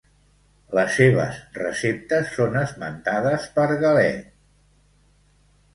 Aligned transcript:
Les 0.77 0.95
seves 0.99 1.37
receptes 1.59 2.33
són 2.39 2.59
esmentades 2.65 3.47
per 3.61 3.69
Galè. 3.87 4.11